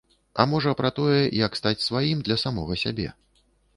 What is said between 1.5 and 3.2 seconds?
стаць сваім для самога сябе.